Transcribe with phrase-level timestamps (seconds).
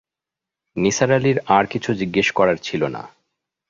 [0.77, 3.03] নিসার আলির আর কিছু জিজ্ঞেস করার ছিল না।